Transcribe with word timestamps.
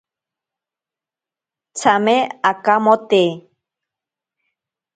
Tsame 1.77 2.15
akamote. 2.49 3.23